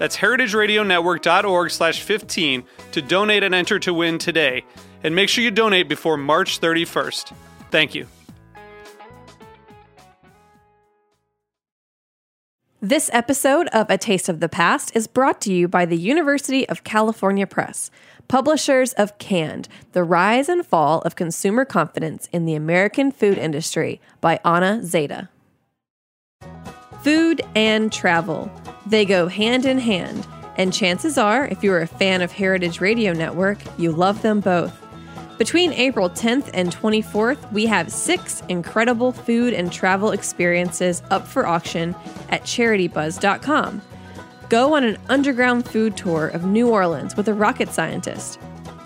[0.00, 4.64] That's heritageradionetwork.org slash 15 to donate and enter to win today.
[5.04, 7.34] And make sure you donate before March 31st.
[7.70, 8.06] Thank you.
[12.80, 16.66] This episode of A Taste of the Past is brought to you by the University
[16.66, 17.90] of California Press,
[18.26, 24.00] publishers of Canned The Rise and Fall of Consumer Confidence in the American Food Industry
[24.22, 25.28] by Anna Zeide.
[27.02, 28.50] Food and travel.
[28.90, 33.12] They go hand in hand, and chances are, if you're a fan of Heritage Radio
[33.12, 34.76] Network, you love them both.
[35.38, 41.46] Between April 10th and 24th, we have six incredible food and travel experiences up for
[41.46, 41.94] auction
[42.30, 43.80] at charitybuzz.com.
[44.48, 48.40] Go on an underground food tour of New Orleans with a rocket scientist.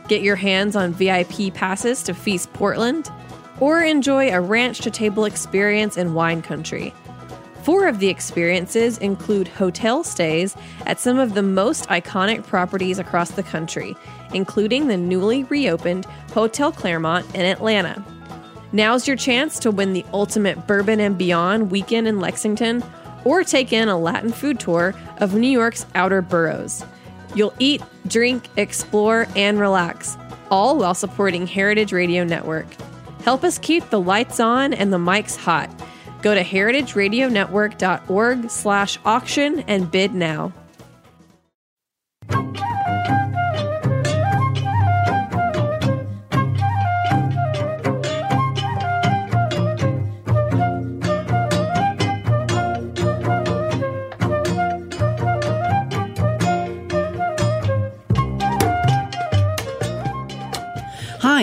[0.07, 3.11] Get your hands on VIP passes to Feast Portland,
[3.59, 6.93] or enjoy a ranch to table experience in wine country.
[7.65, 13.31] Four of the experiences include hotel stays at some of the most iconic properties across
[13.31, 13.97] the country,
[14.35, 16.05] including the newly reopened
[16.35, 18.05] Hotel Clermont in Atlanta.
[18.73, 22.85] Now's your chance to win the ultimate Bourbon and Beyond weekend in Lexington
[23.25, 26.85] or take in a Latin food tour of New York's outer boroughs.
[27.35, 30.19] You'll eat, drink, explore, and relax,
[30.51, 32.67] all while supporting Heritage Radio Network.
[33.23, 35.71] Help us keep the lights on and the mics hot
[36.25, 40.55] Go to heritageradionetwork.org slash auction and bid now.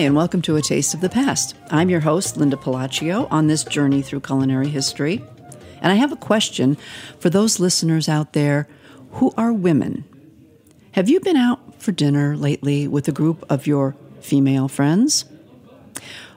[0.06, 1.54] And welcome to A Taste of the Past.
[1.70, 5.24] I'm your host, Linda Pelaccio, on this journey through culinary history.
[5.80, 6.76] And I have a question
[7.20, 8.66] for those listeners out there
[9.12, 10.04] who are women.
[10.92, 15.24] Have you been out for dinner lately with a group of your female friends?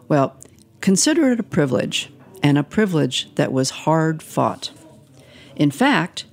[0.07, 0.35] Well,
[0.81, 2.11] consider it a privilege,
[2.43, 4.69] and a privilege that was hard fought.
[5.55, 6.25] In fact,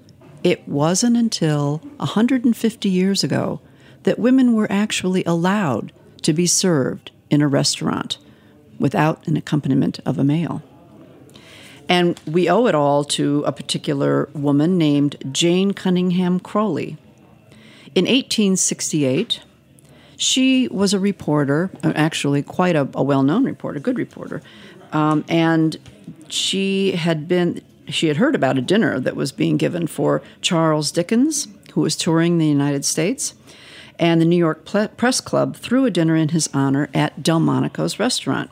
[0.44, 3.62] it wasn't until 150 years ago
[4.02, 8.18] that women were actually allowed to be served in a restaurant
[8.78, 10.62] without an accompaniment of a male.
[11.88, 16.96] And we owe it all to a particular woman named Jane Cunningham Croly.
[17.94, 19.40] In 1868,
[20.16, 24.42] she was a reporter, uh, actually quite a, a well-known reporter, a good reporter,
[24.92, 25.78] um, and
[26.28, 30.92] she had been she had heard about a dinner that was being given for Charles
[30.92, 33.34] Dickens, who was touring the United States,
[33.98, 34.64] and the New York
[34.96, 38.50] Press Club threw a dinner in his honor at Delmonico's restaurant.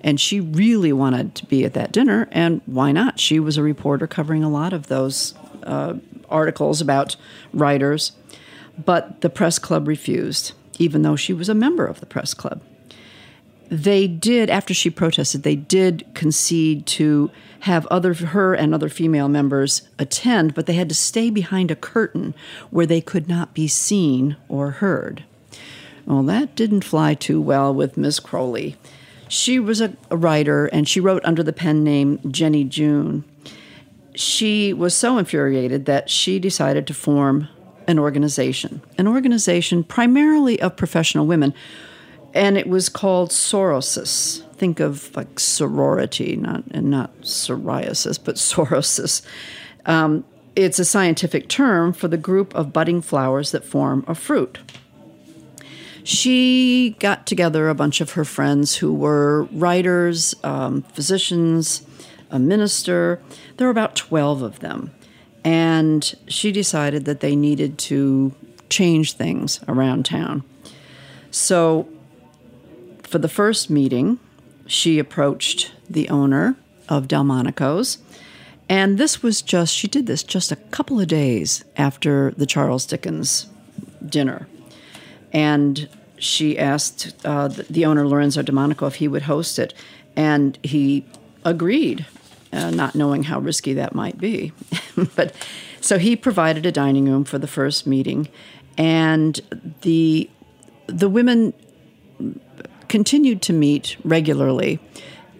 [0.00, 3.20] And she really wanted to be at that dinner, and why not?
[3.20, 5.94] She was a reporter covering a lot of those uh,
[6.28, 7.14] articles about
[7.52, 8.12] writers.
[8.84, 12.62] But the press club refused, even though she was a member of the press club.
[13.68, 17.30] They did, after she protested, they did concede to
[17.62, 21.76] have other her and other female members attend, but they had to stay behind a
[21.76, 22.34] curtain
[22.70, 25.22] where they could not be seen or heard.
[26.04, 28.74] Well, that didn't fly too well with Miss Croly.
[29.28, 33.22] She was a, a writer and she wrote under the pen name Jenny June.
[34.16, 37.48] She was so infuriated that she decided to form
[37.86, 41.54] an organization, an organization primarily of professional women,
[42.34, 49.20] and it was called Sorosis think of like sorority, not and not psoriasis, but sorosis.
[49.86, 50.24] Um,
[50.54, 54.60] it's a scientific term for the group of budding flowers that form a fruit.
[56.04, 61.84] She got together a bunch of her friends who were writers, um, physicians,
[62.30, 63.20] a minister.
[63.56, 64.92] There were about 12 of them.
[65.42, 68.32] And she decided that they needed to
[68.68, 70.44] change things around town.
[71.32, 71.88] So,
[73.02, 74.20] for the first meeting,
[74.66, 76.56] she approached the owner
[76.88, 77.98] of Delmonico's.
[78.68, 82.86] And this was just, she did this just a couple of days after the Charles
[82.86, 83.46] Dickens
[84.04, 84.48] dinner.
[85.32, 85.88] And
[86.18, 89.74] she asked uh, the owner, Lorenzo Delmonico, if he would host it.
[90.16, 91.04] And he
[91.44, 92.06] agreed,
[92.52, 94.52] uh, not knowing how risky that might be.
[95.16, 95.34] but
[95.80, 98.28] so he provided a dining room for the first meeting.
[98.78, 99.40] And
[99.82, 100.30] the,
[100.86, 101.52] the women
[102.92, 104.78] continued to meet regularly.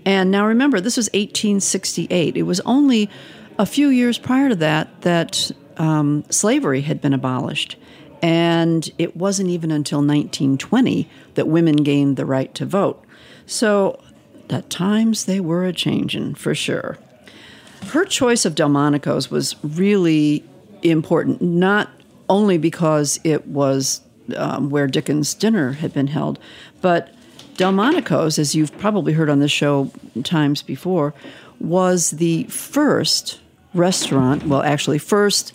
[0.07, 2.35] And now remember, this was 1868.
[2.35, 3.11] It was only
[3.59, 7.77] a few years prior to that that um, slavery had been abolished.
[8.23, 13.05] And it wasn't even until 1920 that women gained the right to vote.
[13.45, 14.03] So
[14.49, 16.97] at times they were a changing for sure.
[17.89, 20.43] Her choice of Delmonico's was really
[20.83, 21.91] important, not
[22.31, 24.01] only because it was
[24.39, 26.39] um, where Dickens' dinner had been held,
[26.81, 27.15] but
[27.57, 29.91] Delmonico's, as you've probably heard on this show
[30.25, 31.15] times before,
[31.61, 33.41] was the first
[33.75, 35.53] restaurant, well, actually, first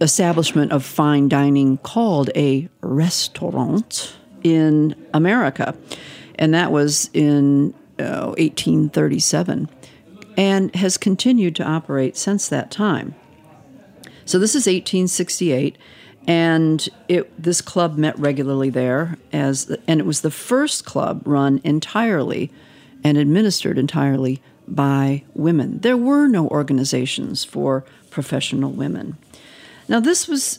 [0.00, 5.76] establishment of fine dining called a restaurant in America.
[6.36, 9.68] And that was in uh, 1837
[10.36, 13.14] and has continued to operate since that time.
[14.24, 15.76] So this is 1868
[16.28, 21.60] and it, this club met regularly there as and it was the first club run
[21.64, 22.52] entirely
[23.02, 25.78] and administered entirely by women.
[25.78, 29.16] There were no organizations for professional women.
[29.88, 30.58] Now this was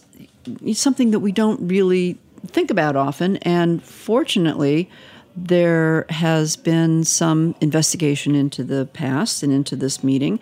[0.73, 2.17] something that we don't really
[2.47, 4.89] think about often and fortunately
[5.35, 10.39] there has been some investigation into the past and into this meeting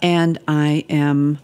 [0.00, 1.40] and I am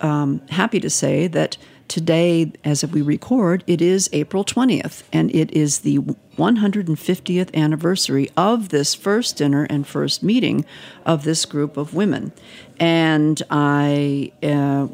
[0.00, 1.58] um, happy to say that
[1.88, 8.70] Today, as we record, it is April 20th, and it is the 150th anniversary of
[8.70, 10.64] this first dinner and first meeting
[11.04, 12.32] of this group of women.
[12.80, 14.88] And I uh,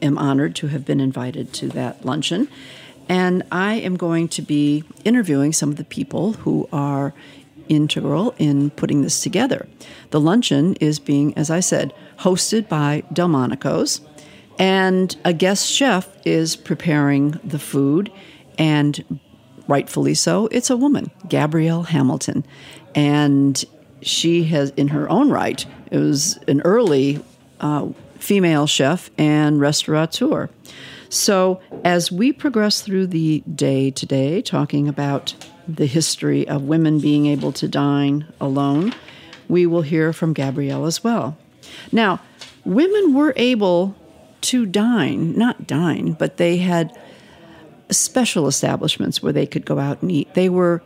[0.00, 2.48] am honored to have been invited to that luncheon.
[3.08, 7.12] And I am going to be interviewing some of the people who are
[7.68, 9.66] integral in putting this together.
[10.10, 14.00] The luncheon is being, as I said, hosted by Delmonico's.
[14.58, 18.12] And a guest chef is preparing the food,
[18.58, 19.20] and
[19.66, 22.44] rightfully so, it's a woman, Gabrielle Hamilton.
[22.94, 23.64] And
[24.02, 27.22] she has, in her own right, it was an early
[27.60, 27.88] uh,
[28.18, 30.48] female chef and restaurateur.
[31.08, 35.34] So, as we progress through the day today, talking about
[35.68, 38.94] the history of women being able to dine alone,
[39.48, 41.36] we will hear from Gabrielle as well.
[41.90, 42.20] Now,
[42.64, 43.94] women were able
[44.42, 46.96] to dine, not dine, but they had
[47.90, 50.34] special establishments where they could go out and eat.
[50.34, 50.82] They were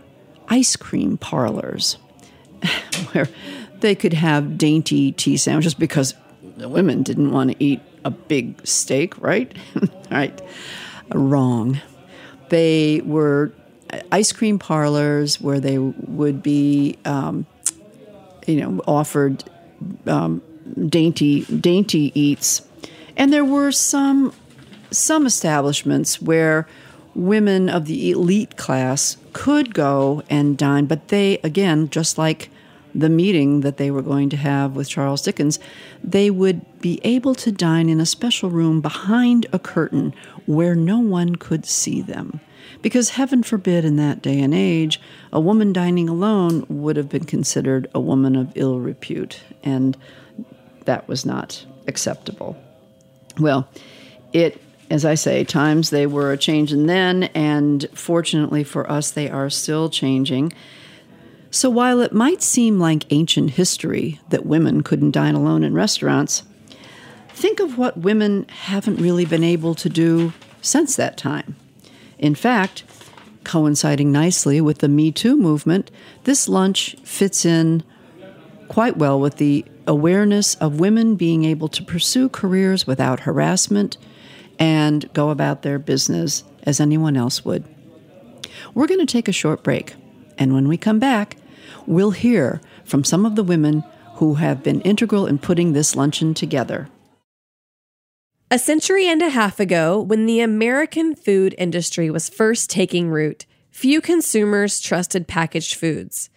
[0.48, 1.98] ice cream parlors
[3.12, 3.28] where
[3.80, 6.14] they could have dainty tea sandwiches because
[6.56, 9.54] the women didn't want to eat a big steak, right?
[10.10, 10.40] right.
[11.12, 11.80] Wrong.
[12.48, 13.52] They were
[14.10, 17.46] ice cream parlors where they would be, um,
[18.46, 19.44] you know, offered
[20.06, 20.42] um,
[20.88, 22.65] dainty dainty eats
[23.16, 24.32] and there were some
[24.90, 26.68] some establishments where
[27.14, 32.50] women of the elite class could go and dine, but they again, just like
[32.94, 35.58] the meeting that they were going to have with Charles Dickens,
[36.02, 40.14] they would be able to dine in a special room behind a curtain
[40.46, 42.40] where no one could see them.
[42.80, 45.00] Because heaven forbid, in that day and age,
[45.32, 49.96] a woman dining alone would have been considered a woman of ill repute, and
[50.84, 52.56] that was not acceptable.
[53.38, 53.68] Well,
[54.32, 59.28] it, as I say, times they were a changing then, and fortunately for us, they
[59.30, 60.52] are still changing.
[61.50, 66.42] So while it might seem like ancient history that women couldn't dine alone in restaurants,
[67.30, 71.56] think of what women haven't really been able to do since that time.
[72.18, 72.84] In fact,
[73.44, 75.90] coinciding nicely with the Me Too movement,
[76.24, 77.82] this lunch fits in
[78.68, 83.96] quite well with the awareness of women being able to pursue careers without harassment
[84.58, 87.64] and go about their business as anyone else would.
[88.74, 89.94] We're going to take a short break,
[90.38, 91.36] and when we come back,
[91.86, 96.34] we'll hear from some of the women who have been integral in putting this luncheon
[96.34, 96.88] together.
[98.50, 103.44] A century and a half ago, when the American food industry was first taking root,
[103.70, 106.30] few consumers trusted packaged foods.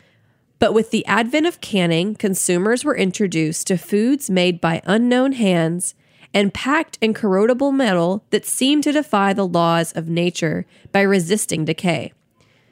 [0.59, 5.95] But with the advent of canning, consumers were introduced to foods made by unknown hands
[6.33, 11.65] and packed in corrodible metal that seemed to defy the laws of nature by resisting
[11.65, 12.13] decay.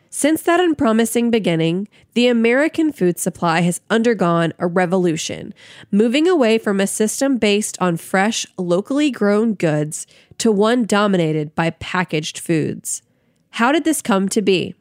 [0.09, 5.53] Since that unpromising beginning, the American food supply has undergone a revolution,
[5.91, 11.71] moving away from a system based on fresh, locally grown goods to one dominated by
[11.71, 13.01] packaged foods.
[13.51, 14.75] How did this come to be?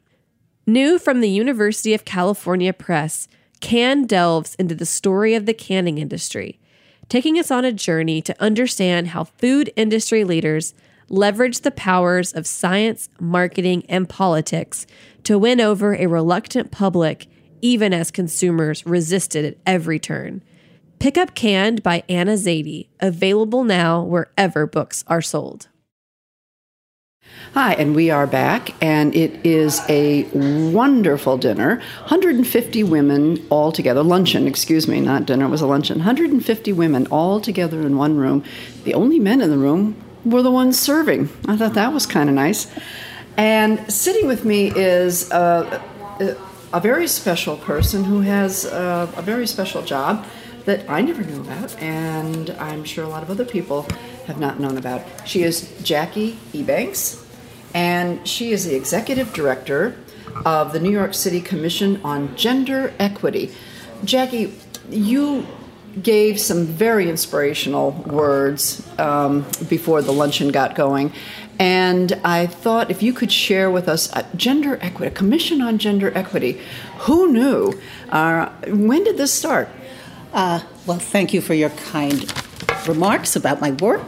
[0.69, 3.29] New from the University of California Press,
[3.61, 6.59] Canned delves into the story of the canning industry,
[7.07, 10.73] taking us on a journey to understand how food industry leaders
[11.07, 14.85] leverage the powers of science, marketing, and politics
[15.23, 17.27] to win over a reluctant public,
[17.61, 20.43] even as consumers resisted at every turn.
[20.99, 25.69] Pick up Canned by Anna Zeide, available now wherever books are sold.
[27.53, 30.25] Hi, and we are back, and it is a
[30.71, 31.77] wonderful dinner.
[32.01, 35.97] 150 women all together, luncheon, excuse me, not dinner, it was a luncheon.
[35.97, 38.43] 150 women all together in one room.
[38.83, 41.29] The only men in the room were the ones serving.
[41.47, 42.67] I thought that was kind of nice.
[43.37, 45.81] And sitting with me is uh,
[46.19, 46.35] a,
[46.73, 50.25] a very special person who has a, a very special job
[50.67, 53.87] that I never knew about, and I'm sure a lot of other people
[54.25, 55.01] have not known about.
[55.25, 57.25] She is Jackie Ebanks,
[57.73, 59.95] and she is the executive director
[60.45, 63.49] of the New York City Commission on Gender Equity.
[64.03, 64.53] Jackie,
[64.89, 65.47] you
[66.03, 71.13] gave some very inspirational words um, before the luncheon got going.
[71.59, 75.77] And I thought if you could share with us uh, gender equity, a commission on
[75.77, 76.61] gender equity.
[76.99, 77.73] Who knew?
[78.09, 79.69] Uh, when did this start?
[80.33, 82.31] Uh, well, thank you for your kind
[82.87, 84.01] remarks about my work,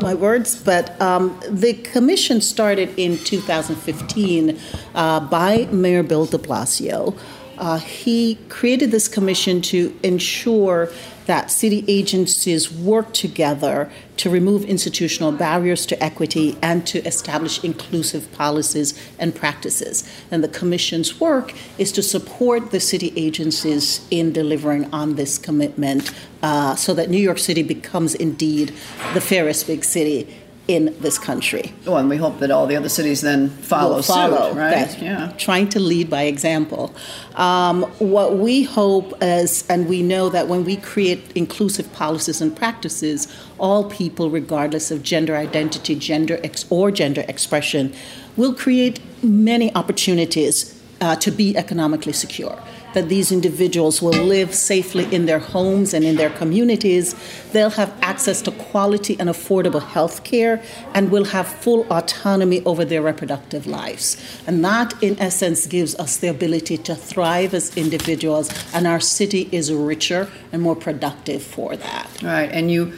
[0.00, 0.60] my words.
[0.60, 4.58] But um, the commission started in 2015
[4.94, 7.18] uh, by Mayor Bill de Blasio.
[7.62, 10.90] Uh, he created this commission to ensure
[11.26, 18.30] that city agencies work together to remove institutional barriers to equity and to establish inclusive
[18.32, 20.02] policies and practices.
[20.28, 26.12] And the Commission's work is to support the city agencies in delivering on this commitment
[26.42, 28.74] uh, so that New York City becomes indeed
[29.14, 30.36] the fairest big city
[30.68, 31.72] in this country.
[31.84, 34.88] Well, and we hope that all the other cities then follow, follow suit, right?
[34.88, 35.32] That, yeah.
[35.36, 36.94] Trying to lead by example.
[37.34, 42.56] Um, what we hope is, and we know that when we create inclusive policies and
[42.56, 43.26] practices,
[43.58, 47.92] all people, regardless of gender identity, gender ex- or gender expression,
[48.36, 52.56] will create many opportunities uh, to be economically secure
[52.94, 57.14] that these individuals will live safely in their homes and in their communities.
[57.52, 60.62] They'll have access to quality and affordable health care
[60.94, 64.16] and will have full autonomy over their reproductive lives.
[64.46, 69.48] And that, in essence, gives us the ability to thrive as individuals, and our city
[69.52, 72.22] is richer and more productive for that.
[72.22, 72.92] Right, and you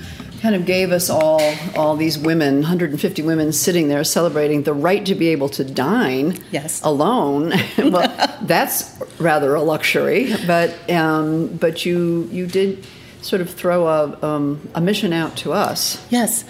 [0.44, 1.40] kind of gave us all
[1.74, 6.38] all these women 150 women sitting there celebrating the right to be able to dine
[6.50, 6.82] yes.
[6.82, 7.54] alone.
[7.78, 12.84] Well that's rather a luxury but um, but you you did
[13.22, 16.04] sort of throw a, um, a mission out to us.
[16.10, 16.44] Yes.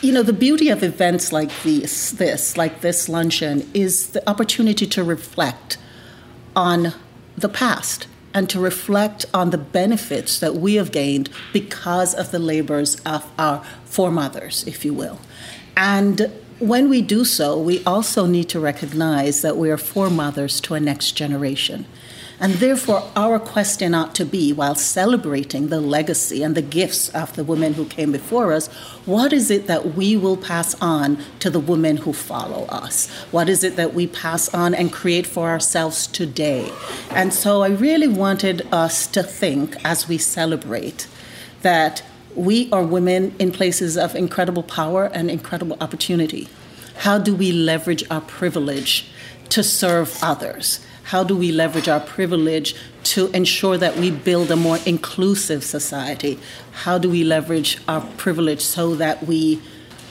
[0.00, 4.86] You know the beauty of events like this this like this luncheon is the opportunity
[4.86, 5.76] to reflect
[6.54, 6.94] on
[7.36, 12.38] the past and to reflect on the benefits that we have gained because of the
[12.38, 15.18] labors of our foremothers, if you will.
[15.76, 20.74] And when we do so, we also need to recognize that we are foremothers to
[20.74, 21.86] a next generation.
[22.42, 27.36] And therefore, our question ought to be, while celebrating the legacy and the gifts of
[27.36, 28.66] the women who came before us,
[29.06, 33.08] what is it that we will pass on to the women who follow us?
[33.30, 36.72] What is it that we pass on and create for ourselves today?
[37.10, 41.06] And so I really wanted us to think as we celebrate
[41.60, 42.02] that
[42.34, 46.48] we are women in places of incredible power and incredible opportunity.
[46.96, 49.06] How do we leverage our privilege
[49.50, 50.84] to serve others?
[51.12, 52.74] How do we leverage our privilege
[53.12, 56.38] to ensure that we build a more inclusive society?
[56.84, 59.60] How do we leverage our privilege so that we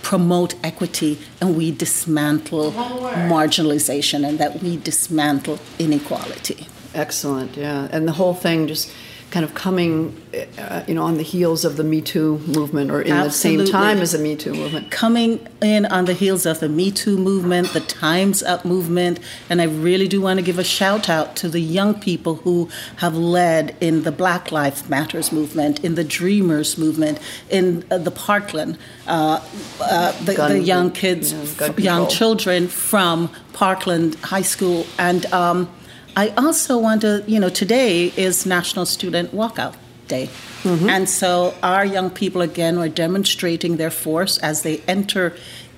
[0.03, 6.67] promote equity and we dismantle marginalization and that we dismantle inequality?
[6.93, 7.88] Excellent, yeah.
[7.91, 8.93] And the whole thing just
[9.31, 10.21] kind of coming,
[10.57, 13.63] uh, you know, on the heels of the Me Too movement, or in Absolutely.
[13.63, 14.91] the same time as the Me Too movement.
[14.91, 19.19] Coming in on the heels of the Me Too movement, the Times Up movement,
[19.50, 22.69] and I really do want to give a shout out to the young people who
[22.97, 27.17] have led in the Black Lives Matters movement, in the Dreamers movement,
[27.50, 29.39] in uh, the Parkland, uh,
[29.79, 35.25] uh the, gun, the, young kids, yeah, young children from Parkland High School, and.
[35.27, 35.69] Um,
[36.15, 39.75] I also want to, you know, today is National Student Walkout
[40.08, 40.27] Day.
[40.63, 40.89] Mm-hmm.
[40.89, 45.34] And so our young people, again, are demonstrating their force as they enter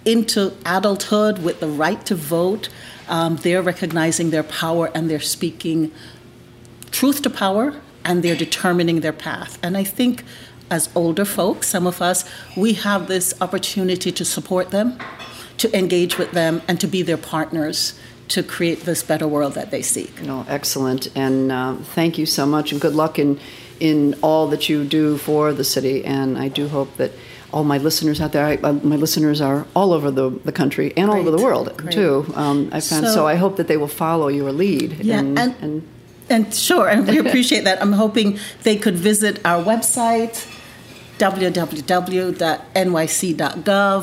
[0.06, 2.70] into adulthood with the right to vote.
[3.08, 5.92] Um, they're recognizing their power and they're speaking
[6.92, 9.60] truth to power and they're determining their path.
[9.62, 10.24] And I think
[10.72, 14.98] as older folks, some of us, we have this opportunity to support them,
[15.58, 17.94] to engage with them, and to be their partners
[18.30, 20.22] to create this better world that they seek.
[20.22, 23.40] No, excellent, and uh, thank you so much, and good luck in
[23.80, 26.06] in all that you do for the city.
[26.06, 27.12] And I do hope that
[27.52, 30.94] all my listeners out there, I, uh, my listeners are all over the, the country
[30.96, 31.94] and all over the world Great.
[31.94, 32.26] too.
[32.36, 35.04] Um, I found so, So- I hope that they will follow your lead.
[35.04, 35.84] Yeah, and, and- and
[36.30, 37.82] And sure, and we appreciate that.
[37.82, 40.36] I'm hoping they could visit our website,
[41.24, 42.12] www.nyc.gov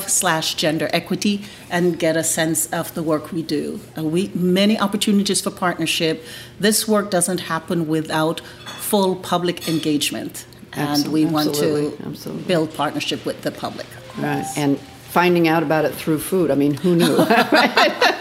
[0.08, 3.78] slash gender equity and get a sense of the work we do.
[3.98, 6.24] Uh, we many opportunities for partnership.
[6.58, 8.40] This work doesn't happen without
[8.78, 10.46] full public engagement.
[10.72, 12.44] And we want Absolutely, to absolutely.
[12.44, 13.86] build partnership with the public.
[14.16, 14.46] Right.
[14.56, 16.50] And finding out about it through food.
[16.50, 17.16] I mean, who knew?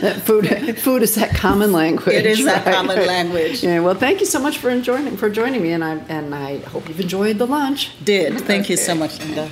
[0.00, 2.14] That food, food is that common language.
[2.14, 3.62] It is that common language.
[3.62, 3.80] Yeah.
[3.80, 6.88] Well, thank you so much for joining for joining me, and I and I hope
[6.88, 7.92] you've enjoyed the lunch.
[8.04, 8.40] Did.
[8.40, 9.50] Thank you so much, Linda.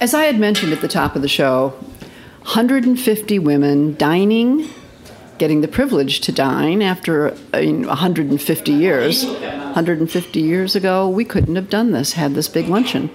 [0.00, 1.70] As I had mentioned at the top of the show,
[2.42, 4.68] 150 women dining,
[5.38, 9.24] getting the privilege to dine after uh, you know, 150 years.
[9.76, 13.10] 150 years ago, we couldn't have done this, had this big luncheon.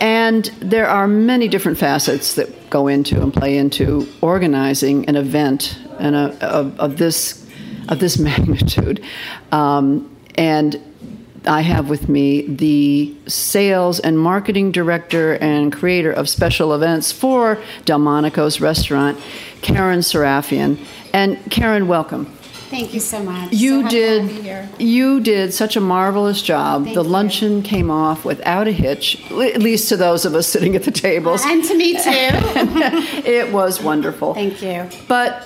[0.00, 5.78] And there are many different facets that go into and play into organizing an event
[5.98, 7.46] and a, of, of this
[7.90, 9.04] of this magnitude.
[9.52, 10.82] Um, and
[11.44, 17.62] I have with me the sales and marketing director and creator of special events for
[17.84, 19.20] Delmonico's restaurant,
[19.60, 20.78] Karen Serafian.
[21.12, 22.37] And Karen, welcome.
[22.68, 23.52] Thank you so much.
[23.52, 24.68] You So happy to be did here.
[24.78, 26.84] you did such a marvelous job.
[26.84, 27.08] Thank the you.
[27.08, 30.90] luncheon came off without a hitch, at least to those of us sitting at the
[30.90, 31.44] tables.
[31.44, 32.02] Uh, and to me too.
[33.24, 34.34] it was wonderful.
[34.34, 34.88] Thank you.
[35.08, 35.44] But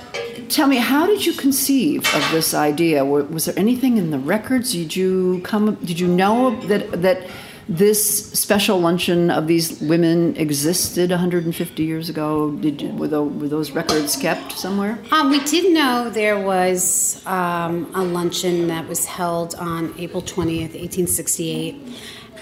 [0.49, 3.05] tell me, how did you conceive of this idea?
[3.05, 4.73] Was there anything in the records?
[4.73, 5.77] Did you come?
[5.77, 7.27] Did you know that that
[7.69, 12.51] this special luncheon of these women existed 150 years ago?
[12.53, 14.99] Did you, were, those, were those records kept somewhere?
[15.11, 20.75] Um, we did know there was um, a luncheon that was held on April 20th,
[20.75, 21.77] 1868.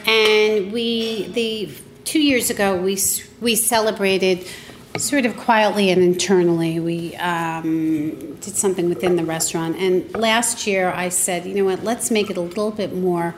[0.07, 1.71] And we, the
[2.05, 2.99] two years ago, we,
[3.41, 4.47] we celebrated
[4.97, 6.81] sort of quietly and internally.
[6.81, 9.77] We um, did something within the restaurant.
[9.77, 13.35] And last year, I said, you know what, let's make it a little bit more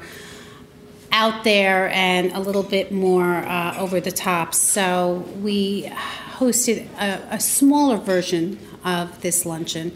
[1.13, 4.55] out there and a little bit more uh, over the top.
[4.55, 9.93] So we hosted a, a smaller version of this luncheon.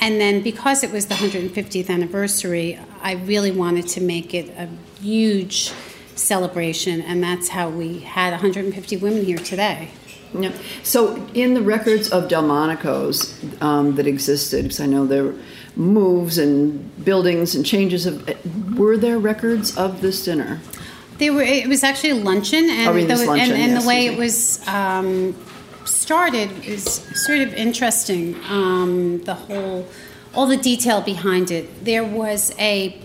[0.00, 4.68] And then because it was the 150th anniversary, I really wanted to make it a
[5.00, 5.72] huge
[6.14, 9.90] celebration, and that's how we had 150 women here today.
[10.38, 10.52] Yeah.
[10.82, 15.32] So, in the records of Delmonico's um, that existed, because I know there
[15.78, 18.28] moves and buildings and changes of,
[18.76, 20.60] were there records of this dinner?
[21.18, 21.42] They were.
[21.42, 24.18] It was actually a luncheon, and Oh, the, luncheon, and, and yes, the way it
[24.18, 25.34] was um,
[25.84, 28.36] started is sort of interesting.
[28.48, 29.86] Um, the whole,
[30.34, 31.84] all the detail behind it.
[31.84, 33.00] There was a,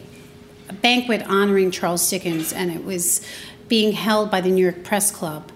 [0.70, 3.26] a banquet honoring Charles Dickens, and it was
[3.68, 5.52] being held by the New York Press Club.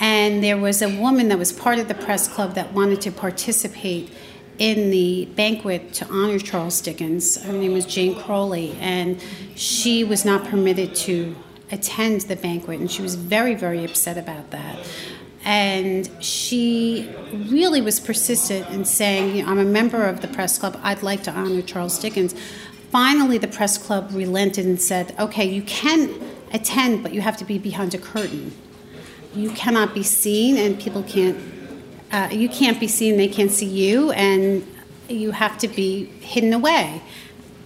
[0.00, 3.12] And there was a woman that was part of the press club that wanted to
[3.12, 4.10] participate
[4.58, 7.42] in the banquet to honor Charles Dickens.
[7.42, 9.22] Her name was Jane Croly, and
[9.54, 11.34] she was not permitted to
[11.70, 14.78] attend the banquet, and she was very, very upset about that.
[15.44, 20.58] And she really was persistent in saying, you know, I'm a member of the press
[20.58, 22.34] club, I'd like to honor Charles Dickens.
[22.90, 26.14] Finally, the press club relented and said, okay, you can
[26.52, 28.52] attend, but you have to be behind a curtain
[29.34, 31.36] you cannot be seen and people can't
[32.14, 34.64] uh, you can't be seen they can't see you and
[35.08, 37.02] you have to be hidden away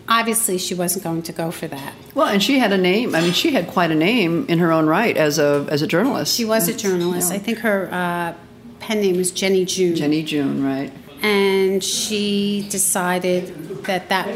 [0.09, 3.15] obviously she wasn't going to go for that Well, and she had a name.
[3.15, 5.87] I mean, she had quite a name in her own right as a as a
[5.87, 6.35] journalist.
[6.35, 8.33] she was a journalist i think her uh,
[8.81, 10.91] pen name was jenny june Jenny June, right?
[11.23, 13.43] and she decided
[13.85, 14.27] that that,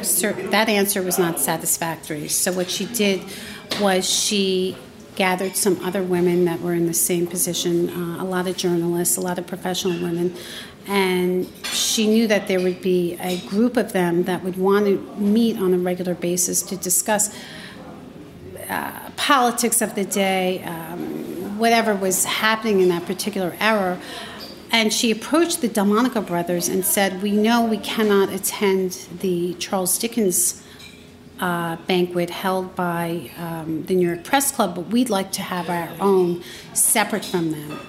[0.50, 2.26] that answer was not satisfactory.
[2.28, 3.22] So what she did
[3.80, 4.76] was she
[5.14, 9.16] gathered some other women that were in the same position, uh, a lot of journalists,
[9.16, 10.34] a lot of professional women,
[10.86, 14.98] and she knew that there would be a group of them that would want to
[15.16, 17.36] meet on a regular basis to discuss
[18.68, 24.00] uh, politics of the day, um, whatever was happening in that particular era.
[24.72, 29.98] And she approached the Delmonico brothers and said, We know we cannot attend the Charles
[29.98, 30.62] Dickens
[31.42, 35.68] uh, banquet held by um, the New York Press Club, but we'd like to have
[35.68, 36.40] our own
[36.72, 37.80] separate from them.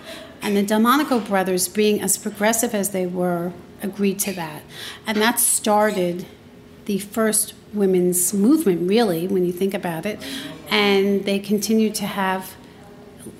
[0.41, 4.63] And the Delmonico brothers, being as progressive as they were, agreed to that.
[5.05, 6.25] And that started
[6.85, 10.19] the first women's movement, really, when you think about it.
[10.71, 12.55] And they continued to have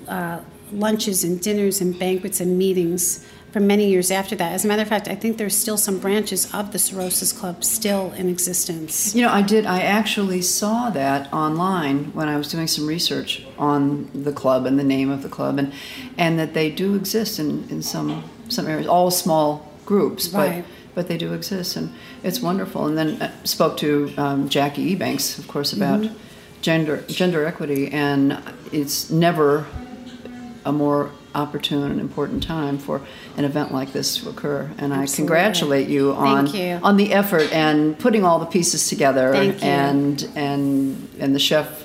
[0.06, 4.50] uh, lunches and dinners and banquets and meetings for many years after that.
[4.52, 7.62] As a matter of fact, I think there's still some branches of the Sorosis Club
[7.62, 9.14] still in existence.
[9.14, 9.64] You know, I did.
[9.64, 14.76] I actually saw that online when I was doing some research on the club and
[14.76, 15.72] the name of the club, and
[16.18, 19.46] and that they do exist in, in some some areas, all small
[19.86, 20.64] groups, but Right.
[20.96, 21.92] but they do exist, and
[22.24, 22.86] it's wonderful.
[22.88, 26.14] And then uh, spoke to um, Jackie Ebanks, of course, about Mm-hmm.
[26.60, 28.36] gender gender equity, and
[28.72, 29.64] it's never
[30.64, 33.00] a more opportune and important time for
[33.36, 34.70] an event like this to occur.
[34.78, 36.78] And I congratulate you on you.
[36.82, 41.84] on the effort and putting all the pieces together and and and the chef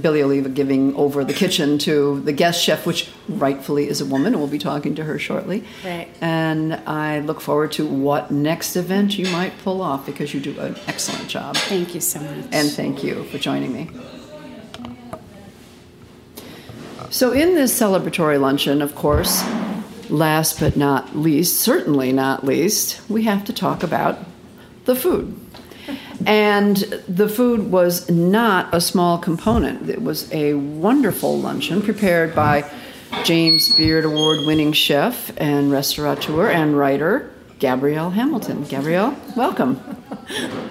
[0.00, 4.28] Billy Oliva giving over the kitchen to the guest chef, which rightfully is a woman.
[4.32, 5.64] and We'll be talking to her shortly.
[5.84, 6.08] Right.
[6.20, 10.58] And I look forward to what next event you might pull off because you do
[10.60, 11.56] an excellent job.
[11.56, 12.46] Thank you so much.
[12.52, 13.90] And thank you for joining me.
[17.10, 19.44] So, in this celebratory luncheon, of course,
[20.08, 24.20] last but not least, certainly not least, we have to talk about
[24.84, 25.36] the food.
[26.24, 26.76] And
[27.08, 29.90] the food was not a small component.
[29.90, 32.70] It was a wonderful luncheon prepared by
[33.24, 38.62] James Beard Award winning chef and restaurateur and writer Gabrielle Hamilton.
[38.64, 39.80] Gabrielle, welcome.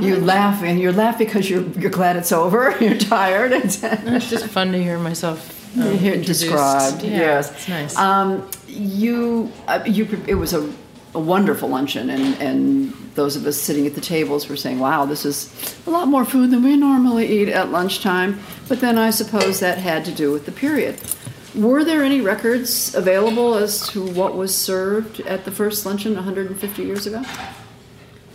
[0.00, 2.76] You laugh, and you laugh because you're you're glad it's over.
[2.80, 3.52] You're tired.
[3.52, 5.38] It's, It's just fun to hear myself
[5.76, 6.40] um, Here introduced.
[6.42, 7.02] described.
[7.02, 7.96] Yeah, yes, it's nice.
[7.96, 10.70] Um, you, uh, you, it was a,
[11.14, 15.06] a wonderful luncheon, and and those of us sitting at the tables were saying, "Wow,
[15.06, 15.50] this is
[15.86, 19.78] a lot more food than we normally eat at lunchtime." But then I suppose that
[19.78, 21.00] had to do with the period.
[21.54, 26.82] Were there any records available as to what was served at the first luncheon 150
[26.82, 27.22] years ago?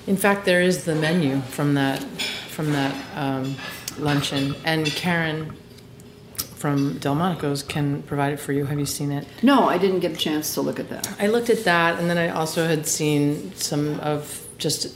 [0.07, 2.03] In fact, there is the menu from that
[2.49, 3.55] from that um,
[3.97, 5.55] luncheon, and Karen
[6.55, 8.65] from Delmonico's can provide it for you.
[8.65, 9.27] Have you seen it?
[9.41, 11.09] No, I didn't get a chance to look at that.
[11.19, 14.95] I looked at that, and then I also had seen some of just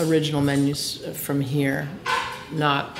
[0.00, 1.88] original menus from here,
[2.52, 2.98] not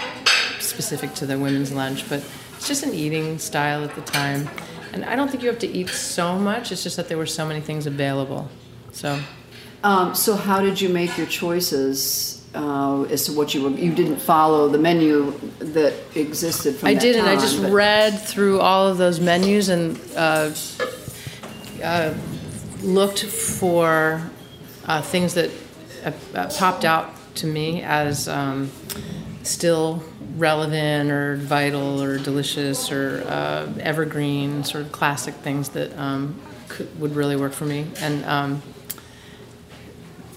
[0.58, 2.24] specific to the women's lunch, but
[2.56, 4.48] it's just an eating style at the time.
[4.92, 6.72] And I don't think you have to eat so much.
[6.72, 8.48] It's just that there were so many things available.
[8.92, 9.20] So
[9.84, 13.70] Um, so how did you make your choices uh, as to what you were?
[13.70, 17.26] You didn't follow the menu that existed from I didn't.
[17.26, 20.50] I just but- read through all of those menus and uh,
[21.82, 22.14] uh,
[22.82, 24.30] looked for
[24.86, 25.50] uh, things that
[26.04, 28.70] uh, uh, popped out to me as um,
[29.42, 30.02] still
[30.36, 37.00] relevant or vital or delicious or uh, evergreen, sort of classic things that um, could,
[37.00, 37.86] would really work for me.
[38.00, 38.62] And um,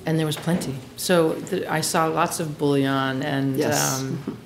[0.06, 0.76] and there was plenty.
[0.98, 3.58] So the, I saw lots of bouillon and.
[3.58, 4.02] Yes.
[4.02, 4.40] Um,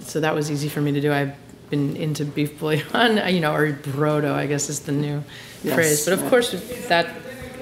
[0.00, 1.12] so that was easy for me to do.
[1.12, 1.34] I've
[1.68, 5.22] been into beef bouillon, you know, or brodo, I guess is the new
[5.62, 6.04] Yes, phrase.
[6.04, 6.30] But of right.
[6.30, 7.06] course, that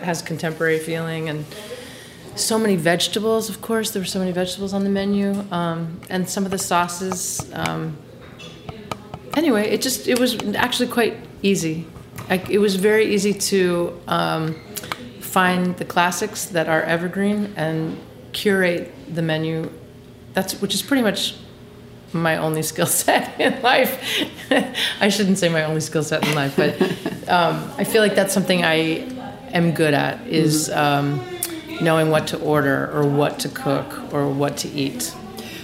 [0.02, 1.44] has contemporary feeling and
[2.34, 3.48] so many vegetables.
[3.48, 6.58] Of course, there were so many vegetables on the menu, um, and some of the
[6.58, 7.50] sauces.
[7.52, 7.96] Um,
[9.34, 11.86] anyway, it just it was actually quite easy.
[12.28, 14.56] I, it was very easy to um,
[15.36, 18.00] find the classics that are evergreen and
[18.32, 19.70] curate the menu.
[20.32, 21.34] That's which is pretty much
[22.14, 23.92] my only skill set in life.
[25.00, 26.80] I shouldn't say my only skill set in life, but
[27.28, 28.76] um, I feel like that's something I
[29.52, 31.22] am good at is um,
[31.82, 35.14] knowing what to order or what to cook or what to eat.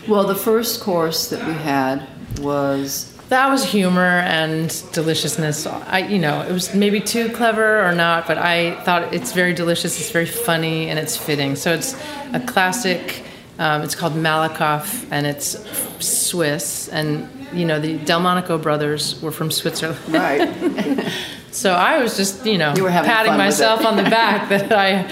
[0.06, 2.06] Well, the first course that we had
[2.40, 5.66] was That was humor and deliciousness.
[5.66, 9.54] I, you know, it was maybe too clever or not, but I thought it's very
[9.54, 9.98] delicious.
[9.98, 11.56] It's very funny and it's fitting.
[11.56, 11.96] So it's
[12.34, 13.24] a classic.
[13.58, 15.56] Um, it's called Malakoff and it's
[15.98, 16.88] Swiss.
[16.88, 19.98] And you know, the Delmonico brothers were from Switzerland.
[20.08, 21.10] right.
[21.52, 25.02] So I was just, you know, You patting myself on the back that I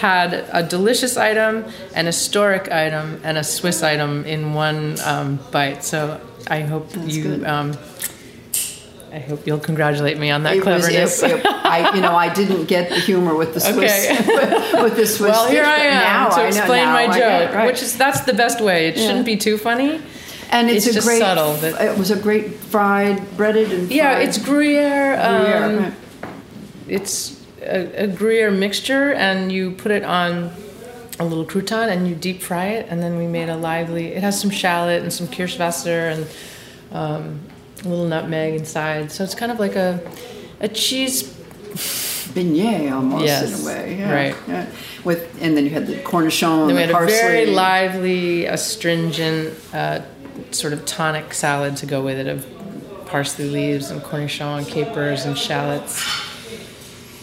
[0.00, 5.84] had a delicious item, an historic item, and a Swiss item in one um, bite.
[5.84, 7.42] So I hope you.
[7.46, 7.76] Um,
[9.12, 11.22] I hope you'll congratulate me on that It was, cleverness.
[11.22, 14.06] it, it- I, you know, I didn't get the humor with the Swiss.
[14.10, 14.82] Okay.
[14.82, 15.30] with the Swiss.
[15.30, 17.66] well, here dish, I am now to I know- explain now my joke, right.
[17.66, 18.88] which is that's the best way.
[18.88, 20.00] It shouldn't be too funny.
[20.50, 21.20] and it's, it's a just great.
[21.20, 25.16] subtle, it was a great fried, breaded, and Yeah, it's Gruyere.
[25.16, 25.92] Gruyere, Um, right.
[26.88, 30.50] it's a, a Gruyere mixture, and you put it on
[31.20, 32.86] a little crouton and you deep fry it.
[32.90, 34.08] And then we made a lively.
[34.08, 36.26] It has some shallot and some kirschwasser and
[36.92, 37.40] um,
[37.84, 39.12] a little nutmeg inside.
[39.12, 40.00] So it's kind of like a
[40.60, 41.22] a cheese
[42.34, 43.98] beignet almost Yes, in a way.
[43.98, 44.36] Yeah, right.
[44.48, 44.66] yeah.
[45.04, 47.16] With and then you had the cornichon, Then we the had a parsley.
[47.18, 50.00] very lively, astringent, uh,
[50.50, 52.46] sort of tonic salad to go with it of
[53.06, 56.02] parsley leaves and cornichon, capers, and shallots.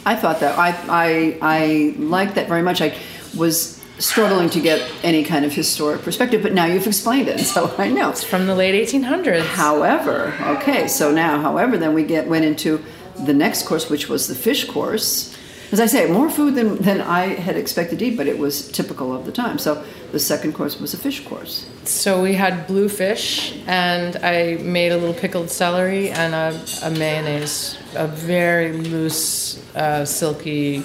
[0.05, 2.81] I thought that I I I liked that very much.
[2.81, 2.95] I
[3.35, 7.73] was struggling to get any kind of historic perspective, but now you've explained it, so
[7.77, 8.09] I know.
[8.09, 9.45] It's from the late 1800s.
[9.45, 12.83] However, okay, so now, however, then we get went into
[13.25, 15.37] the next course, which was the fish course.
[15.71, 18.69] As I say, more food than, than I had expected to eat, but it was
[18.71, 19.57] typical of the time.
[19.57, 21.65] So the second course was a fish course.
[21.85, 26.91] So we had blue fish, and I made a little pickled celery and a, a
[26.91, 30.83] mayonnaise, a very loose, uh, silky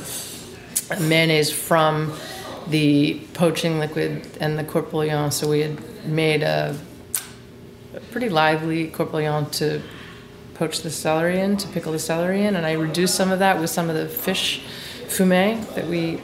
[1.00, 2.12] mayonnaise from
[2.68, 4.90] the poaching liquid and the court.
[5.32, 6.76] So we had made a,
[7.94, 9.12] a pretty lively court
[9.52, 9.82] to
[10.54, 13.60] poach the celery in, to pickle the celery in, and I reduced some of that
[13.60, 14.62] with some of the fish
[15.06, 16.20] fumet that we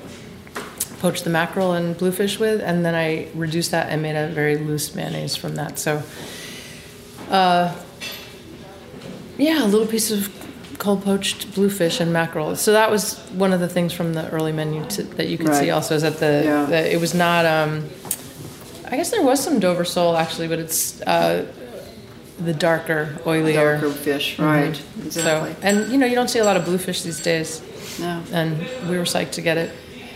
[1.01, 4.57] poached the mackerel and bluefish with, and then I reduced that and made a very
[4.57, 5.79] loose mayonnaise from that.
[5.79, 6.03] So,
[7.29, 7.77] uh,
[9.37, 10.42] yeah, a little piece of
[10.83, 12.57] cold poached bluefish and mackerel.
[12.57, 15.55] So that was one of the things from the early menu to, that you could
[15.55, 15.71] see.
[15.71, 16.67] Also, is that the, Yeah.
[16.67, 17.47] the it was not.
[17.47, 17.89] Um,
[18.91, 21.47] I guess there was some Dover sole actually, but it's uh,
[22.45, 23.81] the darker, oilier.
[23.81, 24.73] Darker fish, right?
[24.75, 25.07] Mhm.
[25.07, 25.53] Exactly.
[25.53, 27.63] So, and you know, you don't see a lot of bluefish these days,
[28.01, 28.21] no.
[28.33, 28.59] and
[28.91, 29.71] we were psyched to get it.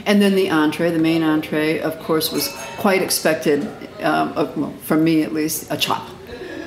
[0.05, 2.48] And then the entree, the main entree, of course, was
[2.79, 3.68] quite expected.
[4.02, 6.09] Um, of, well, from me at least, a chop,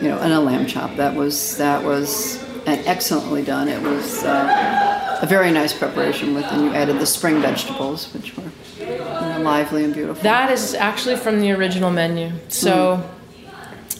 [0.02, 0.96] you know, and a lamb chop.
[0.96, 3.68] That was that was and excellently done.
[3.68, 8.36] It was uh, a very nice preparation with, and you added the spring vegetables, which
[8.36, 8.44] were
[8.80, 10.22] you know, lively and beautiful.
[10.24, 12.32] That is actually from the original menu.
[12.48, 13.04] So,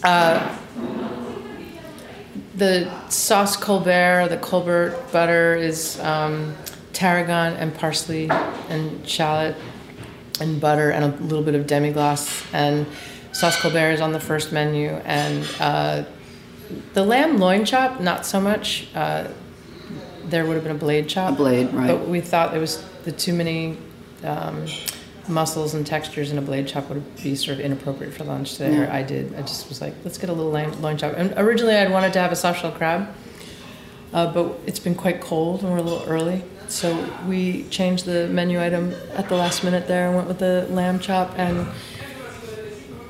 [0.02, 0.56] uh,
[2.54, 6.54] the sauce Colbert, the Colbert butter is um,
[6.92, 8.28] tarragon and parsley
[8.68, 9.56] and shallot
[10.40, 12.44] and butter and a little bit of demi-glace.
[12.52, 12.86] And
[13.32, 14.90] sauce Colbert is on the first menu.
[15.04, 16.04] And uh,
[16.94, 18.88] the lamb loin chop, not so much.
[18.94, 19.28] Uh,
[20.24, 21.32] there would have been a blade chop.
[21.32, 21.88] A blade, right.
[21.88, 23.76] But we thought there was the too many
[24.22, 24.66] um,
[25.28, 28.76] muscles and textures in a blade chop would be sort of inappropriate for lunch today.
[28.76, 28.94] Yeah.
[28.94, 29.34] I did.
[29.34, 31.14] I just was like, let's get a little lamb loin chop.
[31.16, 33.08] And originally, I'd wanted to have a soft shell crab,
[34.12, 36.42] uh, but it's been quite cold and we're a little early.
[36.68, 40.66] So we changed the menu item at the last minute there and went with the
[40.70, 41.66] lamb chop and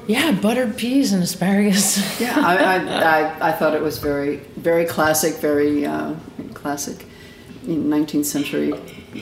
[0.06, 2.20] yeah, buttered peas and asparagus.
[2.20, 6.14] yeah, I, I, I, I thought it was very very classic, very uh,
[6.54, 7.06] classic,
[7.64, 8.72] nineteenth century.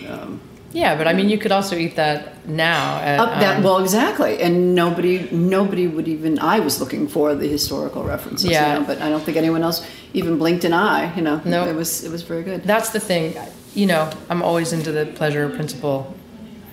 [0.08, 0.40] Um,
[0.72, 2.98] yeah, but I mean, you could also eat that now.
[3.00, 6.38] At, Up that um, well, exactly, and nobody, nobody would even.
[6.38, 8.78] I was looking for the historical references, you Yeah.
[8.78, 11.14] know, but I don't think anyone else even blinked an eye.
[11.16, 11.68] You know, Nope.
[11.68, 12.64] it was it was very good.
[12.64, 13.34] That's the thing.
[13.74, 16.14] You know, I'm always into the pleasure principle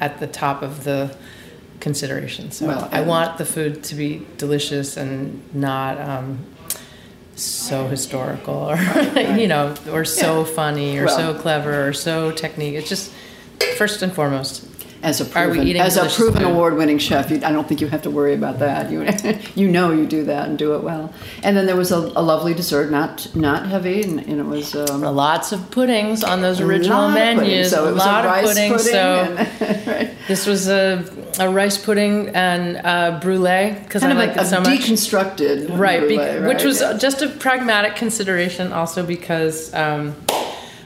[0.02, 1.16] at the top of the
[1.86, 2.50] consideration.
[2.50, 6.40] So Well, I want the food to be delicious and not um,
[7.36, 8.78] so historical or,
[9.42, 10.46] you know, or so Yeah.
[10.60, 12.74] funny or Well- so clever or so technique.
[12.74, 13.12] It's just
[13.78, 14.64] first and foremost.
[15.06, 17.88] As a Are we proven, as a proven award-winning chef, you, I don't think you
[17.90, 18.90] have to worry about that.
[18.90, 19.06] You,
[19.64, 21.14] you know, you do that and do it well.
[21.44, 24.74] And then there was a, a lovely dessert, not not heavy, and, and it was
[24.76, 27.38] um, Lots of puddings on those original pudding.
[27.38, 27.70] menus.
[27.70, 28.72] So it a lot a rice of pudding.
[28.72, 30.12] pudding so and- right.
[30.28, 31.06] this was a,
[31.40, 34.70] a rice pudding and uh, brulee because I like a, it so a much.
[34.70, 36.66] deconstructed right, brulee, which right?
[36.66, 36.98] was Yeah.
[36.98, 40.16] just a pragmatic consideration also because um,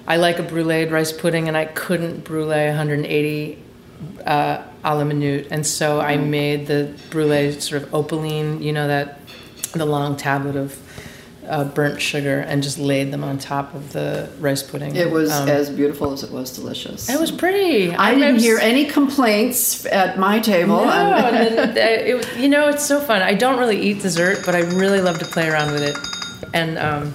[0.07, 3.63] I like a bruleed rice pudding and I couldn't brulee 180
[4.25, 6.29] uh, a la minute, and so I Mm-hmm.
[6.31, 9.19] made the brulee sort of opaline, you know that
[9.73, 10.77] the long tablet of
[11.47, 14.95] uh, burnt sugar, and just laid them on top of the rice pudding.
[14.95, 17.09] It was Um, as beautiful as it was delicious.
[17.09, 17.91] it was pretty.
[17.95, 20.85] I didn't was- hear any complaints at my table.
[20.85, 23.21] No, and- then, it, you know, it's so fun.
[23.23, 25.97] I don't really eat dessert, but I really love to play around with it.
[26.53, 27.13] And um,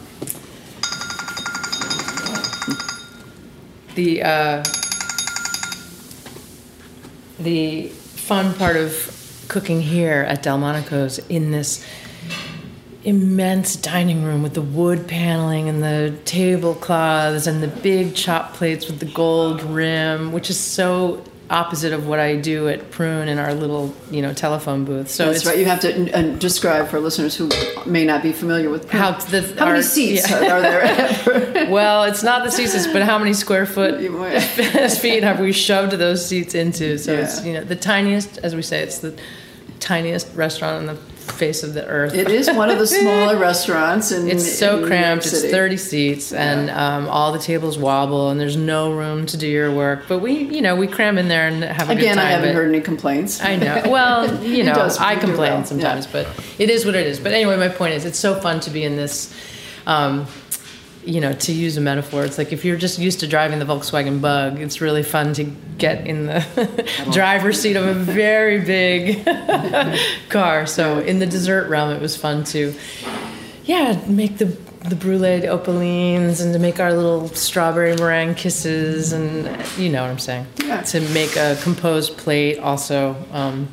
[3.94, 4.64] the uh,
[7.38, 11.84] the fun part of cooking here at Delmonico's in this
[13.04, 18.86] immense dining room with the wood paneling and the tablecloths and the big chop plates
[18.86, 23.38] with the gold rim, which is so opposite of what I do at Prune in
[23.38, 25.10] our little, you know, telephone booth.
[25.10, 25.58] So That's it's right.
[25.58, 27.50] You have to uh, describe for listeners who
[27.84, 30.52] may not be familiar with How the- how many seats yeah.
[30.52, 31.70] are there?
[31.70, 34.00] well, it's not the seats, but how many square foot
[34.98, 36.98] feet have we shoved those seats into?
[36.98, 39.14] So it's you know the tiniest, as we say, it's the
[39.80, 42.14] tiniest restaurant on the face of the earth.
[42.14, 45.26] It is one of the smaller restaurants, and It's so cramped.
[45.26, 49.46] It's 30 seats, and um, all the tables wobble, and there's no room to do
[49.46, 50.04] your work.
[50.08, 52.12] But we, you know, we cram in there and have a good time.
[52.12, 52.18] Again.
[52.18, 53.42] I haven't heard any complaints.
[53.42, 53.82] I know.
[53.86, 56.12] Well, you know, I complain well, sometimes, yeah.
[56.12, 57.20] but it is what it is.
[57.20, 59.34] But anyway, my point is, it's so fun to be in this.
[59.86, 60.26] Um,
[61.06, 63.64] you know, to use a metaphor, it's like if you're just used to driving the
[63.64, 65.44] Volkswagen Bug, it's really fun to
[65.78, 69.24] get in the driver's seat of a very big
[70.28, 70.66] car.
[70.66, 72.74] So in the dessert realm, it was fun to,
[73.64, 79.46] yeah, make the the brulee opalines and to make our little strawberry meringue kisses and
[79.78, 80.46] you know what I'm saying.
[80.62, 80.82] Yeah.
[80.82, 83.16] To make a composed plate also.
[83.32, 83.68] Um,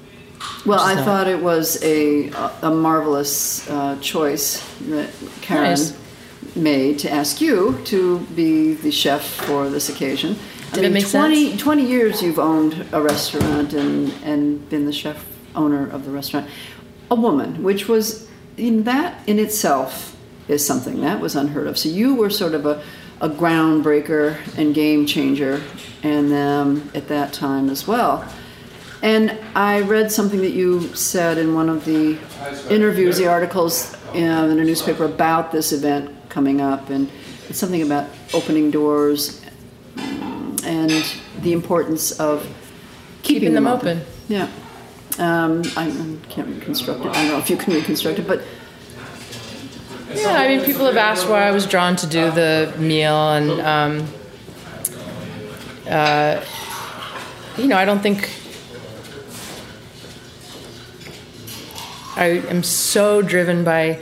[0.66, 2.30] Well, I not- thought it was a
[2.62, 5.10] a marvelous uh, choice that
[5.42, 5.94] Karen Nice.
[6.56, 10.36] Made to ask you to be the chef for this occasion.
[10.72, 14.94] I Did it make 20, 20 years you've owned a restaurant and, and been the
[14.94, 16.50] chef owner of the restaurant.
[17.10, 20.16] A woman, which was in that in itself
[20.48, 21.78] is something that was unheard of.
[21.78, 22.84] So you were sort of a,
[23.20, 25.62] a groundbreaker and game changer,
[26.04, 28.28] and um, at that time as well.
[29.02, 32.20] And I read something that you said in one of the
[32.70, 37.10] interviews, the articles in a newspaper about this event coming up, and
[37.50, 39.42] it's something about opening doors
[40.64, 41.06] and
[41.42, 42.42] the importance of
[43.22, 44.02] keeping, Keeping them open.
[44.28, 44.50] Yeah.
[45.20, 47.08] Um, I, I can't reconstruct it.
[47.08, 48.42] I don't know if you can reconstruct it, but
[50.14, 53.62] Yeah, I mean, people have asked why I was drawn to do the meal, and
[53.62, 54.08] um,
[55.88, 56.44] uh,
[57.58, 58.30] you know, I don't think
[62.16, 64.02] I am so driven by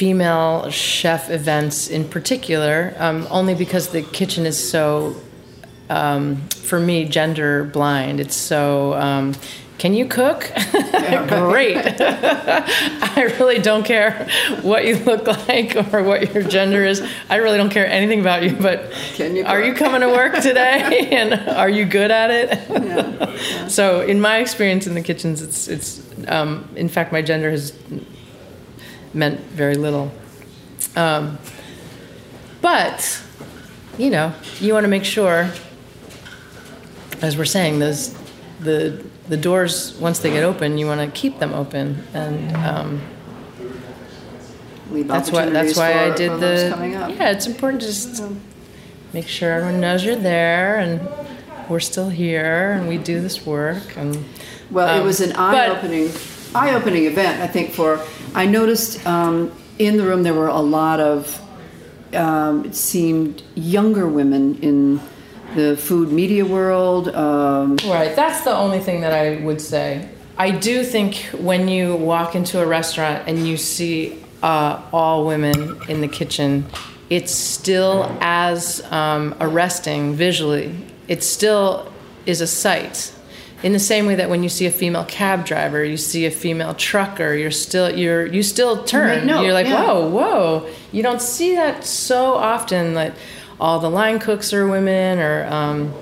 [0.00, 5.14] female chef events in particular, um, only because the kitchen is so,
[5.90, 8.18] um, for me, gender blind.
[8.18, 8.94] It's so.
[8.94, 9.34] Um,
[9.76, 10.40] can you cook?
[11.28, 11.76] Great.
[12.00, 14.26] I really don't care
[14.62, 17.06] what you look like or what your gender is.
[17.28, 20.34] I really don't care anything about you, but Can you are you coming to work
[20.40, 23.70] today and are you good at it?
[23.70, 27.72] So in my experience in the kitchens, it's, it's um, in fact, my gender has
[29.14, 30.12] meant very little.
[30.96, 31.38] Um,
[32.60, 33.22] but,
[33.98, 35.50] you know, you want to make sure,
[37.22, 38.14] as we're saying, those,
[38.60, 42.04] the, the doors, once they get open, you want to keep them open.
[42.12, 43.00] And, um,
[44.90, 47.10] that's why that's why I did the up.
[47.10, 47.30] yeah.
[47.30, 48.24] It's important to just
[49.12, 51.08] make sure everyone knows you're there and
[51.68, 54.24] we're still here and we do this work and
[54.70, 56.10] Well, it um, was an eye-opening,
[56.54, 57.40] eye-opening event.
[57.40, 61.40] I think for I noticed um, in the room there were a lot of
[62.14, 65.00] um, it seemed younger women in
[65.54, 67.08] the food media world.
[67.08, 70.08] Um, Right, that's the only thing that I would say.
[70.38, 75.78] I do think when you walk into a restaurant and you see uh, all women
[75.88, 76.66] in the kitchen,
[77.10, 80.74] it's still as um, arresting visually.
[81.08, 81.92] It still
[82.26, 83.12] is a sight.
[83.62, 86.30] In the same way that when you see a female cab driver, you see a
[86.30, 89.28] female trucker, you're still you're you still turn.
[89.28, 89.84] you're like, yeah.
[89.84, 90.70] whoa, whoa.
[90.92, 92.94] You don't see that so often.
[92.94, 93.14] That
[93.60, 95.92] all the line cooks are women, or um,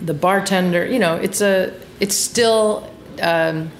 [0.00, 2.90] the bartender you know it's a it's still
[3.22, 3.70] um,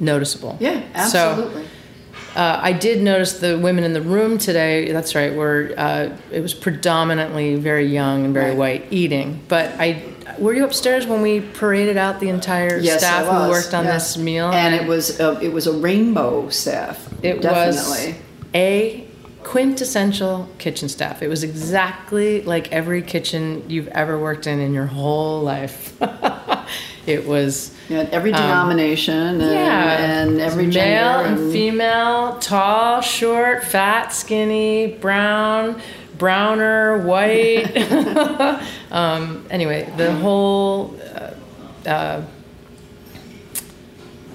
[0.00, 1.64] noticeable yeah, absolutely.
[1.64, 6.14] so uh, i did notice the women in the room today that's right were uh,
[6.30, 8.58] it was predominantly very young and very Right.
[8.82, 10.02] white eating but i
[10.42, 13.92] were you upstairs when we paraded out the entire yes, staff who worked on yeah.
[13.92, 17.08] this meal and it was a, it was a rainbow staff.
[17.22, 18.12] it definitely.
[18.12, 18.20] was
[18.54, 19.06] a
[19.44, 21.22] quintessential kitchen staff.
[21.22, 25.96] It was exactly like every kitchen you've ever worked in in your whole life.
[27.06, 33.64] it was had every denomination and, Um, yeah, and every male and female, tall, short,
[33.64, 35.80] fat, skinny, brown,
[36.18, 37.76] browner, white.
[38.90, 40.96] um, anyway, the whole.
[41.14, 42.22] Uh, uh,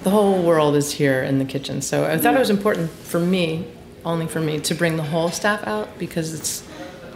[0.04, 1.82] the whole world is here in the kitchen.
[1.82, 3.66] So I thought it was important for me,
[4.04, 6.62] only for me, to bring the whole staff out because it's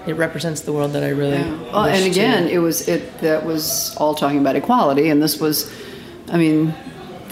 [0.06, 1.38] it represents the world that I really.
[1.38, 1.72] Yeah.
[1.72, 5.38] Well, and to- again, it was it that was all talking about equality, and this
[5.38, 5.72] was,
[6.28, 6.74] I mean,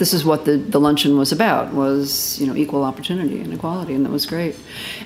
[0.01, 3.93] this is what the, the luncheon was about was you know equal opportunity and equality,
[3.93, 4.57] and that was great.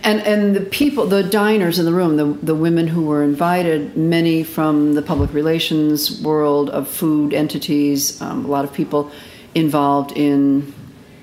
[0.05, 3.97] And and the people, the diners in the room, the the women who were invited,
[3.97, 9.11] many from the public relations world of food entities, um, a lot of people
[9.55, 10.73] involved in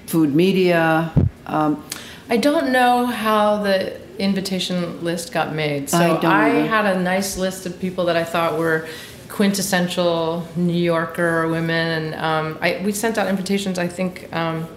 [0.05, 1.09] food media.
[1.47, 1.81] Um,
[2.29, 5.89] I don't know how the invitation list got made.
[5.89, 8.87] So I don't I, had a nice list of people that I thought were
[9.31, 13.79] quintessential New Yorker women, and um, I, we sent out invitations.
[13.79, 14.67] I think um,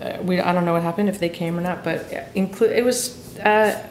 [0.00, 2.84] uh, we I don't know what happened if they came or not, but include it
[2.84, 3.36] was.
[3.38, 3.86] Uh,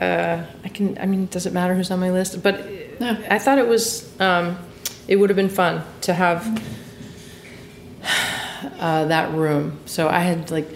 [0.00, 0.96] uh, I can.
[0.98, 2.42] I mean, does it matter who's on my list?
[2.42, 2.66] But
[3.00, 4.08] I thought it was.
[4.20, 4.56] Um,
[5.06, 6.46] it would have been fun to have
[8.78, 9.78] uh, that room.
[9.86, 10.68] So I had like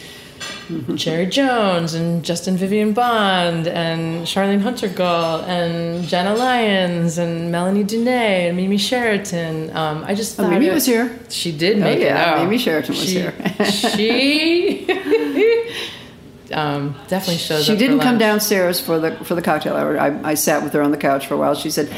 [0.95, 8.49] Jerry Jones and Justin Vivian Bond and Charlayne Hunter-Gault and Jenna Lyons and Melanie Dunea
[8.49, 9.75] and Mimi Sheraton.
[9.77, 11.19] Um, I just Oh, Mimi it- was here.
[11.29, 12.45] She did Oh, make it yeah, out.
[12.45, 13.35] Mimi Sheraton was she, here.
[13.67, 14.87] she
[16.53, 19.99] um, definitely shows She didn't come downstairs for the for the cocktail hour.
[19.99, 21.55] I, I sat with her on the couch for a while.
[21.55, 21.91] She said,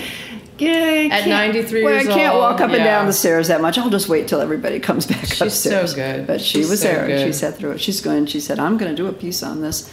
[0.59, 3.77] "Yeah, At 93 well, I can't walk old, up and down the stairs that much.
[3.79, 6.27] I'll just wait till everybody comes back She's so upstairs." good.
[6.27, 7.05] But she She's was so there.
[7.05, 7.35] and She good.
[7.35, 7.81] sat through it.
[7.81, 8.27] She's going.
[8.27, 9.91] She said, "I'm going to do a piece on this."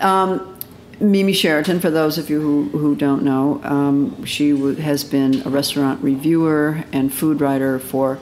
[0.00, 0.52] Um,
[0.98, 5.42] Mimi Sheraton, for those of you who, who don't know, um, she w- has been
[5.46, 8.18] a restaurant reviewer and food writer for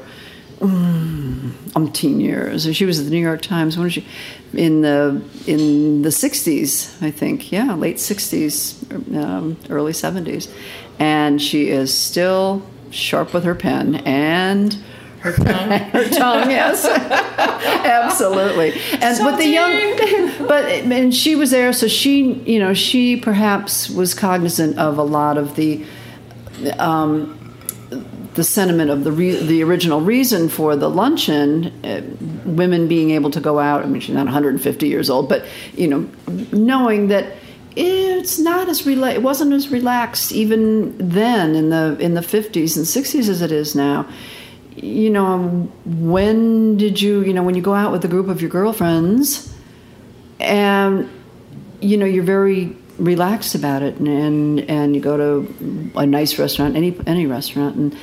[0.61, 2.75] mm, umpteen years.
[2.77, 3.77] She was at the New York Times.
[3.77, 4.07] When she?
[4.53, 7.51] In the in the '60s, I think.
[7.51, 10.49] Yeah, late '60s, um, early '70s,
[10.99, 14.79] and she is still sharp with her pen and
[15.21, 15.71] Her tongue.
[15.93, 16.51] her tongue.
[16.51, 16.85] Yes,
[17.85, 18.73] absolutely.
[19.01, 23.91] And but the young, but and she was there, so she, you know, she perhaps
[23.91, 25.85] was cognizant of a lot of the.
[26.79, 27.41] Um,
[28.35, 32.03] the sentiment of the re- the original reason for the luncheon, uh,
[32.45, 33.83] women being able to go out.
[33.83, 36.09] I mean, she's not 150 years old, but you know,
[36.53, 37.37] knowing that
[37.77, 42.77] it's not as rela- it wasn't as relaxed even then in the in the 50s
[42.77, 44.09] and 60s as it is now.
[44.77, 48.41] You know, when did you you know when you go out with a group of
[48.41, 49.55] your girlfriends,
[50.41, 51.09] and
[51.81, 56.39] you know you're very relaxed about it and, and and you go to a nice
[56.39, 57.97] restaurant any any restaurant and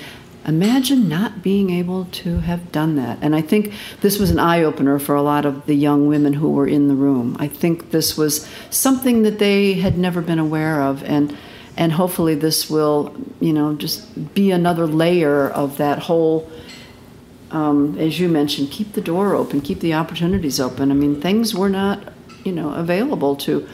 [0.46, 3.18] imagine not being able to have done that.
[3.22, 6.34] And i think this was an eye opener for a lot of the young women
[6.34, 7.38] who were in the room.
[7.40, 11.04] I think this was something that they had never been aware of.
[11.04, 11.38] And
[11.78, 16.50] and hopefully this will you know just be another layer of that whole
[17.52, 20.90] um, as you mentioned, keep the door open, keep the opportunities open.
[20.90, 22.14] I mean, things were not,
[22.46, 23.68] you know, available to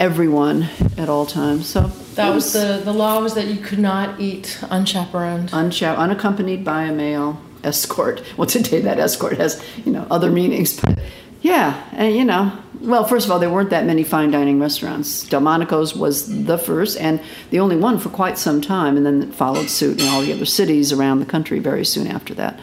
[0.00, 0.68] everyone
[0.98, 1.66] at all times.
[1.66, 1.82] So
[2.16, 5.50] That it was the the law was that you could not eat unchaperoned.
[5.50, 8.22] uncha- unaccompanied by a male escort.
[8.36, 10.98] Well, today that escort has, you know, other meanings, but
[11.42, 15.24] yeah, and you know, well, first of all, there weren't that many fine dining restaurants.
[15.28, 17.20] Delmonico's was the first and
[17.50, 20.32] the only one for quite some time, and then it followed suit in all the
[20.32, 22.58] other cities around the country very soon after that.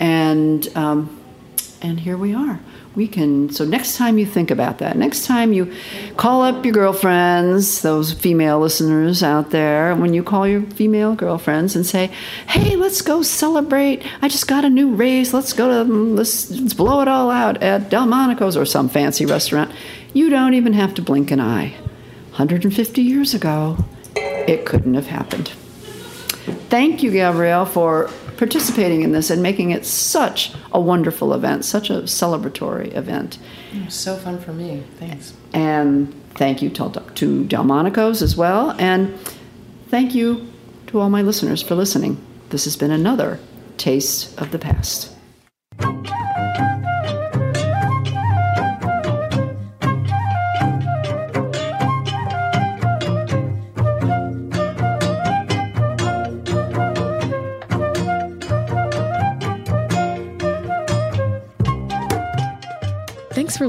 [0.00, 1.20] And um,
[1.82, 2.58] and here we are.
[2.94, 3.48] We can.
[3.48, 5.72] So next time you think about that, next time you
[6.18, 11.74] call up your girlfriends, those female listeners out there, when you call your female girlfriends
[11.74, 12.10] and say,
[12.48, 14.02] "Hey, let's go celebrate!
[14.20, 15.32] I just got a new raise.
[15.32, 19.72] Let's go to let's, let's blow it all out at Delmonico's or some fancy restaurant."
[20.12, 21.74] You don't even have to blink an eye.
[22.32, 23.78] 150 years ago,
[24.16, 25.48] it couldn't have happened.
[26.68, 28.10] Thank you, Gabrielle, for
[28.42, 33.38] participating in this and making it such a wonderful event, such a celebratory event.
[33.88, 34.82] So fun for me.
[34.98, 35.32] Thanks.
[35.52, 38.72] And thank you to, to Delmonico's as well.
[38.80, 39.16] And
[39.90, 40.50] thank you
[40.88, 42.20] to all my listeners for listening.
[42.48, 43.38] This has been another
[43.76, 45.14] Taste of the Past.